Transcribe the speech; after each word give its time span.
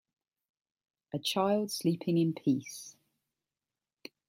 A 1.13 1.19
child 1.19 1.69
sleeping 1.69 2.17
in 2.17 2.33
peace 2.33 2.95